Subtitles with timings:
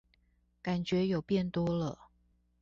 [0.63, 2.09] 感覺有變多了